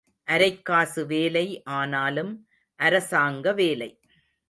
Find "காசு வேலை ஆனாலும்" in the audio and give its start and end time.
0.61-2.47